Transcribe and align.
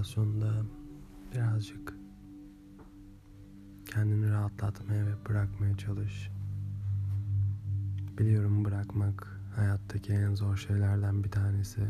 meditasyonda 0.00 0.64
birazcık 1.32 1.94
kendini 3.86 4.30
rahatlatmaya 4.30 5.06
ve 5.06 5.26
bırakmaya 5.28 5.76
çalış. 5.76 6.30
Biliyorum 8.18 8.64
bırakmak 8.64 9.40
hayattaki 9.56 10.12
en 10.12 10.34
zor 10.34 10.56
şeylerden 10.56 11.24
bir 11.24 11.30
tanesi. 11.30 11.80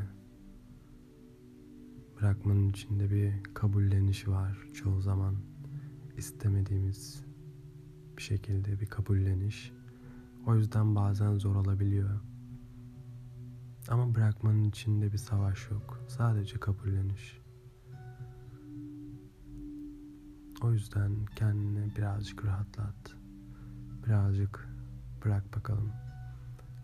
Bırakmanın 2.21 2.69
içinde 2.69 3.11
bir 3.11 3.55
kabullenişi 3.55 4.31
var 4.31 4.59
çoğu 4.75 5.01
zaman. 5.01 5.37
istemediğimiz 6.17 7.25
bir 8.17 8.23
şekilde 8.23 8.81
bir 8.81 8.87
kabulleniş. 8.87 9.73
O 10.47 10.57
yüzden 10.57 10.95
bazen 10.95 11.39
zor 11.39 11.57
olabiliyor. 11.57 12.21
Ama 13.89 14.15
bırakmanın 14.15 14.65
içinde 14.65 15.13
bir 15.13 15.19
savaş 15.19 15.71
yok. 15.71 16.05
Sadece 16.09 16.61
kabulleniş. 16.61 17.40
O 20.63 20.73
yüzden 20.73 21.27
kendini 21.37 21.97
birazcık 21.97 22.45
rahatlat. 22.45 23.17
Birazcık 24.07 24.69
bırak 25.25 25.57
bakalım. 25.57 25.93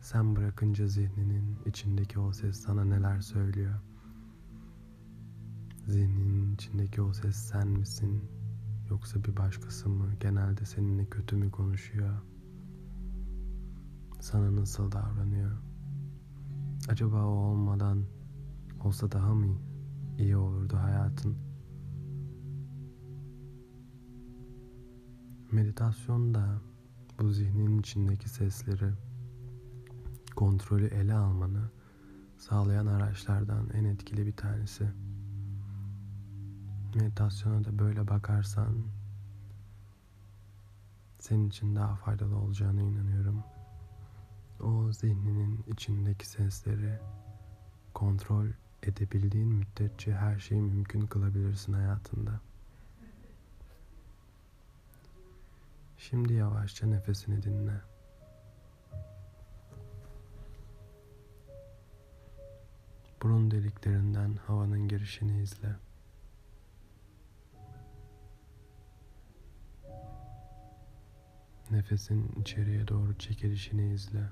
Sen 0.01 0.37
bırakınca 0.37 0.87
zihninin 0.89 1.59
içindeki 1.67 2.19
o 2.19 2.33
ses 2.33 2.61
sana 2.61 2.85
neler 2.85 3.21
söylüyor? 3.21 3.75
Zihninin 5.87 6.55
içindeki 6.55 7.03
o 7.03 7.13
ses 7.13 7.37
sen 7.37 7.69
misin? 7.69 8.25
Yoksa 8.91 9.25
bir 9.25 9.37
başkası 9.37 9.89
mı? 9.89 10.07
Genelde 10.21 10.65
seninle 10.65 11.07
kötü 11.07 11.37
mü 11.37 11.51
konuşuyor? 11.51 12.21
Sana 14.21 14.57
nasıl 14.57 14.93
davranıyor? 14.93 15.51
Acaba 16.89 17.25
o 17.25 17.31
olmadan 17.31 18.05
olsa 18.85 19.13
daha 19.13 19.35
mı 19.35 19.59
iyi 20.19 20.37
olurdu 20.37 20.77
hayatın? 20.77 21.37
Meditasyonda 25.53 26.61
bu 27.19 27.31
zihnin 27.31 27.79
içindeki 27.79 28.29
sesleri 28.29 28.93
kontrolü 30.37 30.87
ele 30.87 31.15
almanı 31.15 31.71
sağlayan 32.39 32.87
araçlardan 32.87 33.71
en 33.71 33.85
etkili 33.85 34.27
bir 34.27 34.37
tanesi. 34.37 34.89
Meditasyona 36.95 37.65
da 37.65 37.79
böyle 37.79 38.09
bakarsan 38.09 38.75
senin 41.19 41.49
için 41.49 41.77
daha 41.77 41.97
faydalı 41.97 42.37
olacağına 42.37 42.83
inanıyorum 42.83 43.45
o 44.61 44.93
zihninin 44.93 45.65
içindeki 45.67 46.29
sesleri 46.29 46.99
kontrol 47.95 48.47
edebildiğin 48.83 49.49
müddetçe 49.49 50.15
her 50.15 50.39
şeyi 50.39 50.63
mümkün 50.63 51.01
kılabilirsin 51.01 51.73
hayatında. 51.73 52.41
Şimdi 55.99 56.33
yavaşça 56.33 56.87
nefesini 56.87 57.43
dinle. 57.43 57.81
Burun 63.23 63.51
deliklerinden 63.51 64.37
havanın 64.37 64.89
girişini 64.89 65.43
izle. 65.43 65.77
Nefesin 71.71 72.41
içeriye 72.41 72.89
doğru 72.89 73.19
çekilişini 73.19 73.95
izle. 73.95 74.29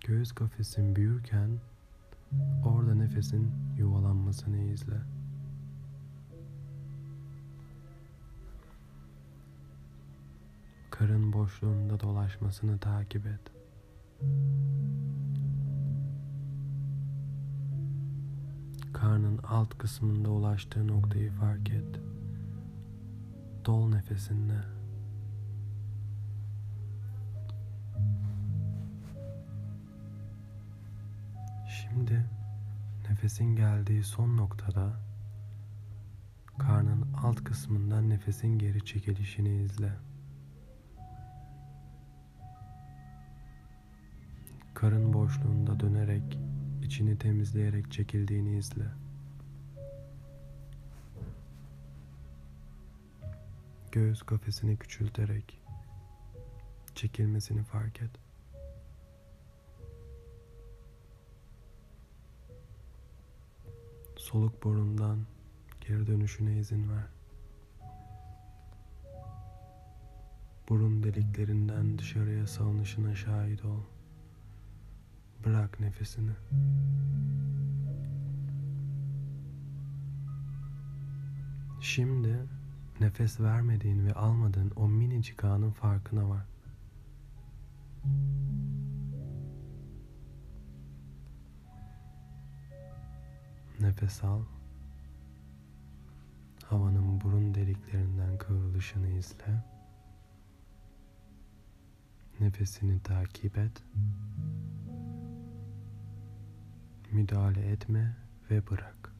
Göğüs 0.00 0.32
kafesin 0.32 0.96
büyürken 0.96 1.60
orada 2.64 2.94
nefesin 2.94 3.52
yuvalanmasını 3.78 4.58
izle. 4.58 5.21
Karın 11.02 11.32
boşluğunda 11.32 12.00
dolaşmasını 12.00 12.78
takip 12.78 13.26
et. 13.26 13.40
Karnın 18.92 19.38
alt 19.38 19.78
kısmında 19.78 20.30
ulaştığı 20.30 20.88
noktayı 20.88 21.30
fark 21.30 21.70
et. 21.70 22.00
Dol 23.64 23.88
nefesinle. 23.88 24.60
Şimdi 31.68 32.26
nefesin 33.10 33.56
geldiği 33.56 34.04
son 34.04 34.36
noktada 34.36 35.00
karnın 36.58 37.12
alt 37.22 37.44
kısmından 37.44 38.10
nefesin 38.10 38.58
geri 38.58 38.84
çekilişini 38.84 39.62
izle. 39.62 40.11
Karın 44.74 45.12
boşluğunda 45.12 45.80
dönerek, 45.80 46.38
içini 46.82 47.18
temizleyerek 47.18 47.92
çekildiğini 47.92 48.56
izle. 48.58 48.86
Göğüs 53.92 54.22
kafesini 54.22 54.76
küçülterek 54.76 55.60
çekilmesini 56.94 57.62
fark 57.62 58.02
et. 58.02 58.10
soluk 64.32 64.64
borundan 64.64 65.18
geri 65.80 66.06
dönüşüne 66.06 66.58
izin 66.58 66.90
ver. 66.90 67.04
Burun 70.68 71.02
deliklerinden 71.02 71.98
dışarıya 71.98 72.46
salınışına 72.46 73.14
şahit 73.14 73.64
ol. 73.64 73.80
Bırak 75.44 75.80
nefesini. 75.80 76.30
Şimdi 81.80 82.46
nefes 83.00 83.40
vermediğin 83.40 84.06
ve 84.06 84.12
almadığın 84.12 84.72
o 84.76 84.88
minicik 84.88 85.44
anın 85.44 85.70
farkına 85.70 86.28
var. 86.28 86.46
Nefes 93.80 94.24
al. 94.24 94.40
Havanın 96.64 97.20
burun 97.20 97.54
deliklerinden 97.54 98.38
kıvrılışını 98.38 99.08
izle. 99.08 99.64
Nefesini 102.40 103.02
takip 103.02 103.58
et. 103.58 103.82
Müdahale 107.12 107.70
etme 107.70 108.16
ve 108.50 108.70
bırak. 108.70 109.12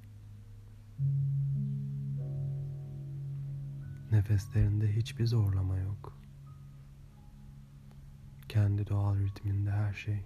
Nefeslerinde 4.12 4.96
hiçbir 4.96 5.26
zorlama 5.26 5.78
yok. 5.78 6.18
Kendi 8.48 8.86
doğal 8.86 9.18
ritminde 9.18 9.70
her 9.70 9.92
şey. 9.92 10.24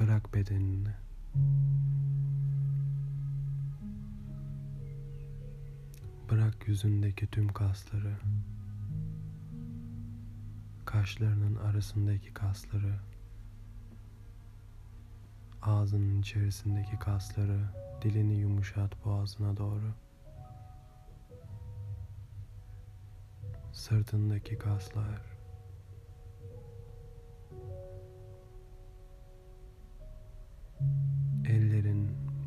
Bırak 0.00 0.34
bedenini. 0.34 0.94
Bırak 6.30 6.68
yüzündeki 6.68 7.26
tüm 7.26 7.48
kasları. 7.48 8.16
Kaşlarının 10.86 11.56
arasındaki 11.56 12.34
kasları. 12.34 12.94
Ağzının 15.62 16.20
içerisindeki 16.20 16.98
kasları, 16.98 17.60
dilini 18.02 18.34
yumuşat 18.34 19.04
boğazına 19.04 19.56
doğru. 19.56 19.94
Sırtındaki 23.72 24.58
kaslar, 24.58 25.36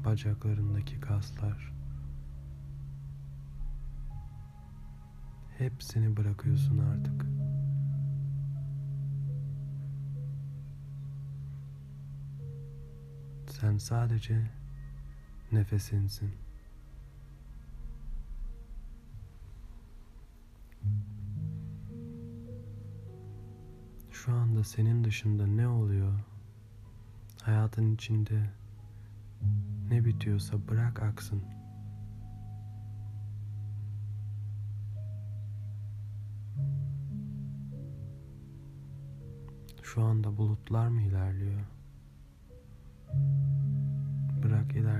bacaklarındaki 0.10 1.00
kaslar 1.00 1.74
hepsini 5.58 6.18
bırakıyorsun 6.18 6.78
artık. 6.78 7.39
Sen 13.62 13.78
sadece 13.78 14.42
nefesinsin. 15.52 16.32
Şu 24.12 24.34
anda 24.34 24.64
senin 24.64 25.04
dışında 25.04 25.48
ne 25.48 25.68
oluyor? 25.68 26.20
Hayatın 27.42 27.96
içinde 27.96 28.50
ne 29.90 30.06
bitiyorsa 30.06 30.68
bırak 30.68 31.02
aksın. 31.04 31.44
Şu 39.84 40.04
anda 40.04 40.38
bulutlar 40.38 40.88
mı 40.88 41.02
ilerliyor? 41.02 41.79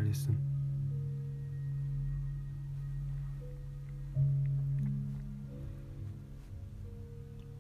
İlerlesin. 0.10 0.38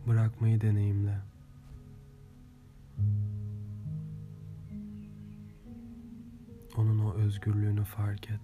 Bırakmayı 0.08 0.62
deneyimle. 0.62 1.18
Onun 6.78 7.00
o 7.00 7.14
özgürlüğünü 7.14 7.84
fark 7.84 8.30
et. 8.30 8.42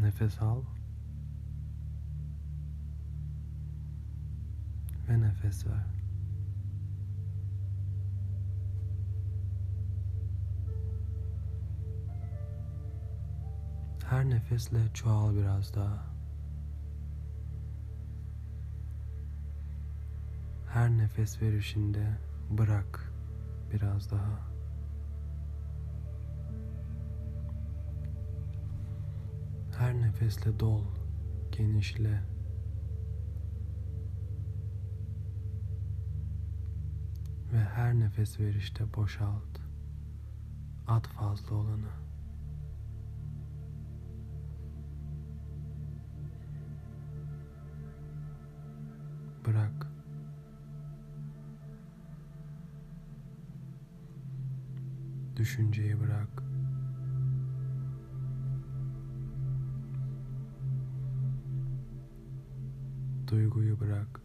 Nefes 0.00 0.42
al. 0.42 0.62
Ve 5.08 5.20
nefes 5.20 5.66
ver. 5.66 6.11
Her 14.12 14.30
nefesle 14.30 14.78
çoğal 14.94 15.36
biraz 15.36 15.74
daha. 15.74 16.06
Her 20.68 20.90
nefes 20.90 21.42
verişinde 21.42 22.18
bırak 22.50 23.12
biraz 23.72 24.10
daha. 24.10 24.40
Her 29.78 29.94
nefesle 29.94 30.60
dol, 30.60 30.84
genişle. 31.52 32.22
Ve 37.52 37.58
her 37.58 37.94
nefes 37.94 38.40
verişte 38.40 38.94
boşalt. 38.94 39.58
At 40.86 41.06
fazla 41.06 41.56
olanı. 41.56 42.01
Bırak. 49.46 49.86
Düşünceyi 55.36 56.00
bırak. 56.00 56.42
Duyguyu 63.26 63.80
bırak. 63.80 64.20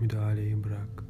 Müdahaleyi 0.00 0.64
bırak. 0.64 1.07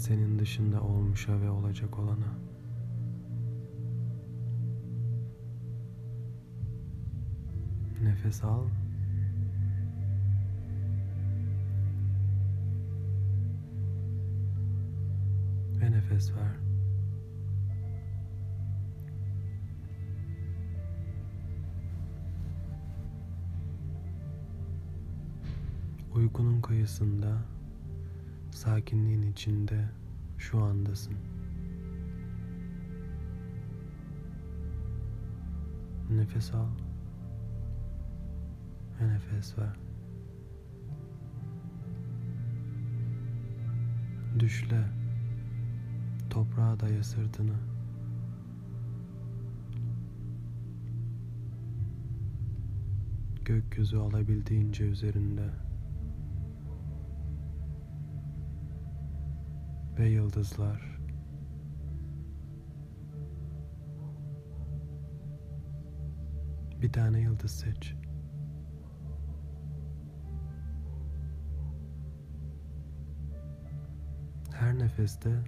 Senin 0.00 0.38
dışında 0.38 0.82
olmuşa 0.82 1.40
ve 1.40 1.50
olacak 1.50 1.98
olana. 1.98 2.38
Nefes 8.02 8.44
al. 8.44 8.64
Ve 15.80 15.90
nefes 15.92 16.32
ver. 16.32 16.56
Uykunun 26.14 26.60
kıyısında, 26.60 27.38
sakinliğin 28.50 29.22
içinde 29.22 29.88
şu 30.38 30.62
andasın. 30.62 31.14
Nefes 36.10 36.54
al 36.54 36.68
ve 39.00 39.08
nefes 39.08 39.58
ver. 39.58 39.76
Düşle. 44.38 44.84
Toprağa 46.30 46.80
daya 46.80 47.04
sırtını. 47.04 47.54
Gökyüzü 53.44 53.96
alabildiğince 53.96 54.84
üzerinde. 54.84 55.69
Ve 60.00 60.08
yıldızlar. 60.08 60.98
Bir 66.82 66.92
tane 66.92 67.20
yıldız 67.20 67.50
seç. 67.50 67.94
Her 74.52 74.78
nefeste 74.78 75.44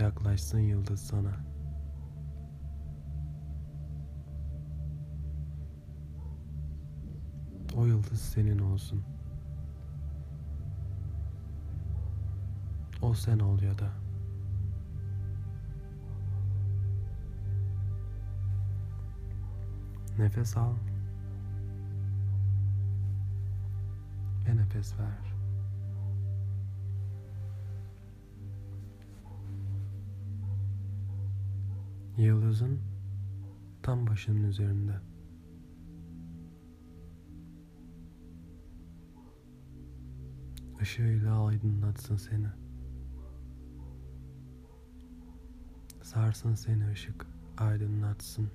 yaklaşsın 0.00 0.58
yıldız 0.58 1.00
sana. 1.00 1.36
O 7.76 7.86
yıldız 7.86 8.20
senin 8.20 8.58
olsun. 8.58 9.19
O 13.10 13.14
sen 13.14 13.38
ol 13.38 13.58
da. 13.58 13.92
Nefes 20.18 20.56
al. 20.56 20.74
Ve 24.46 24.56
nefes 24.56 24.98
ver. 24.98 25.34
Yıldızın 32.16 32.80
tam 33.82 34.06
başının 34.06 34.42
üzerinde. 34.44 35.00
Işığıyla 40.80 41.46
aydınlatsın 41.46 42.16
seni. 42.16 42.69
Sarsın 46.10 46.54
seni 46.54 46.90
ışık, 46.90 47.26
aydınlatsın. 47.58 48.50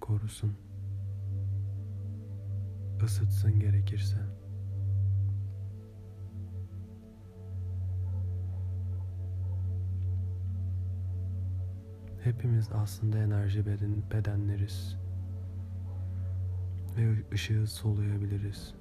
Korusun. 0.00 0.56
Isıtsın 3.04 3.60
gerekirse. 3.60 4.16
Hepimiz 12.24 12.72
aslında 12.72 13.18
enerji 13.18 13.66
beden, 13.66 14.10
bedenleriz. 14.10 14.96
Ve 16.96 17.24
ışığı 17.32 17.66
soluyabiliriz. 17.66 18.74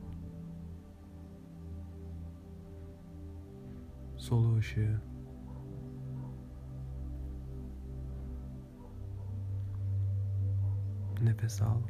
Solu 4.18 4.58
ışığı. 4.58 5.02
Nefes 11.22 11.62
al. 11.62 11.82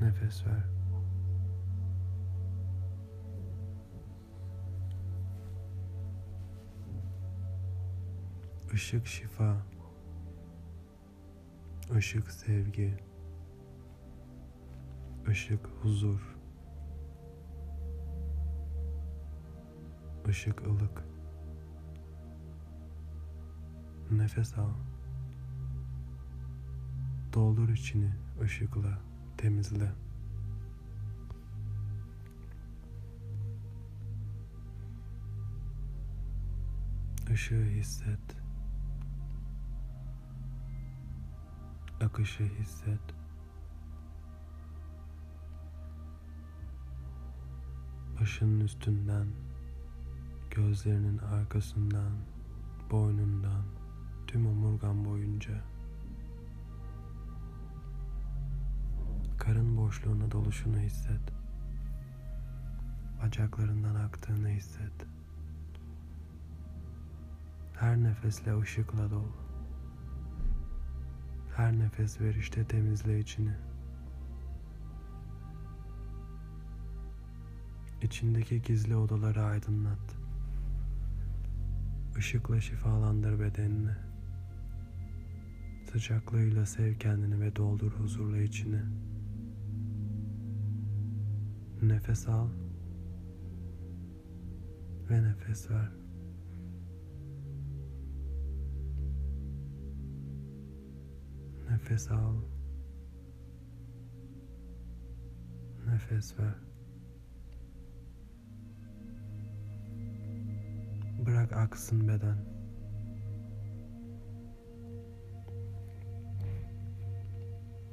Nefes 0.00 0.46
ver. 0.46 0.64
Işık 8.72 9.06
şifa. 9.06 9.56
Işık 11.98 12.30
sevgi. 12.30 12.96
Işık 15.30 15.66
huzur. 15.66 16.36
Işık 20.28 20.62
ılık. 20.62 21.11
Nefes 24.12 24.58
al. 24.58 24.70
Doldur 27.32 27.68
içini 27.68 28.10
ışıkla, 28.42 28.98
temizle. 29.36 29.92
Işığı 37.32 37.64
hisset. 37.64 38.36
Akışı 42.00 42.44
hisset. 42.44 43.00
Başının 48.20 48.60
üstünden, 48.60 49.26
gözlerinin 50.50 51.18
arkasından, 51.18 52.12
boynundan, 52.90 53.64
tüm 54.32 54.46
omurgan 54.46 55.04
boyunca 55.04 55.54
karın 59.38 59.76
boşluğuna 59.76 60.30
doluşunu 60.30 60.78
hisset. 60.78 61.20
Bacaklarından 63.22 63.94
aktığını 63.94 64.48
hisset. 64.48 64.92
Her 67.74 67.96
nefesle 67.96 68.58
ışıkla 68.58 69.10
dol. 69.10 69.28
Her 71.56 71.78
nefes 71.78 72.20
verişte 72.20 72.64
temizle 72.64 73.20
içini. 73.20 73.54
İçindeki 78.02 78.62
gizli 78.62 78.96
odaları 78.96 79.44
aydınlat. 79.44 80.16
Işıkla 82.18 82.60
şifalandır 82.60 83.40
bedenini. 83.40 84.11
Sıcaklığıyla 85.92 86.66
sev 86.66 86.94
kendini 86.94 87.40
ve 87.40 87.56
doldur 87.56 87.92
huzurla 87.92 88.42
içini. 88.42 88.80
Nefes 91.82 92.28
al 92.28 92.48
ve 95.10 95.22
nefes 95.22 95.70
ver. 95.70 95.92
Nefes 101.70 102.10
al. 102.10 102.36
Nefes 105.86 106.38
ver. 106.38 106.54
Bırak 111.26 111.52
aksın 111.52 112.08
beden. 112.08 112.51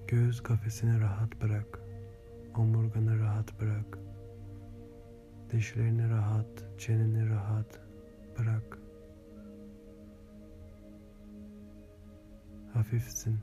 Göğüs 0.10 0.44
kafesini 0.44 1.02
rahat 1.02 1.42
bırak. 1.42 1.80
Omurganı 2.56 3.20
rahat 3.20 3.62
bırak. 3.62 4.00
Dişlerini 5.52 6.10
rahat, 6.10 6.66
çeneni 6.78 7.30
rahat 7.30 7.82
bırak. 8.40 8.80
Hafifsin. 12.74 13.40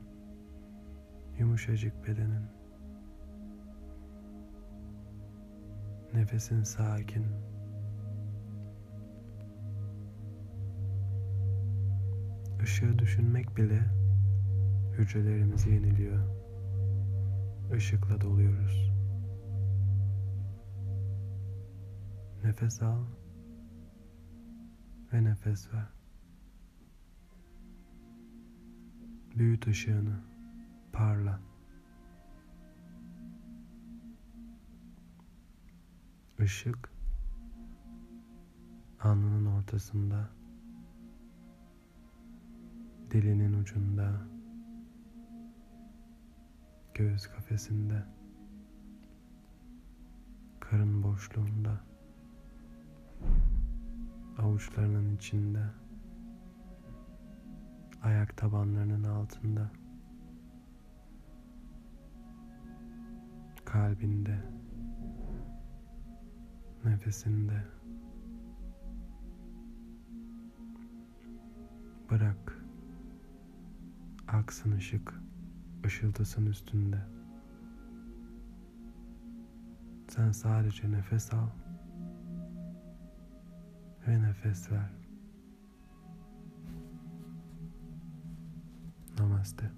Yumuşacık 1.39 2.07
bedenin. 2.07 2.45
Nefesin 6.13 6.63
sakin. 6.63 7.25
Işığı 12.63 12.99
düşünmek 12.99 13.57
bile 13.57 13.81
hücrelerimizi 14.97 15.69
yeniliyor. 15.69 16.46
Işıkla 17.75 18.21
doluyoruz. 18.21 18.91
Nefes 22.43 22.81
al 22.81 23.05
ve 25.13 25.23
nefes 25.23 25.73
ver. 25.73 25.87
Büyüt 29.35 29.67
ışığını, 29.67 30.19
parla. 30.93 31.39
Işık 36.39 36.91
alnının 38.99 39.45
ortasında, 39.45 40.29
dilinin 43.11 43.53
ucunda, 43.53 44.36
göğüs 46.97 47.27
kafesinde, 47.27 48.03
karın 50.59 51.03
boşluğunda, 51.03 51.79
avuçlarının 54.37 55.15
içinde, 55.15 55.63
ayak 58.03 58.37
tabanlarının 58.37 59.03
altında, 59.03 59.71
kalbinde, 63.65 64.39
nefesinde. 66.85 67.63
Bırak 72.09 72.65
aksın 74.27 74.71
ışık 74.71 75.26
ışıltısın 75.87 76.45
üstünde. 76.45 76.97
Sen 80.07 80.31
sadece 80.31 80.91
nefes 80.91 81.33
al 81.33 81.49
ve 84.07 84.21
nefes 84.21 84.71
ver. 84.71 84.91
Namaste. 89.19 89.71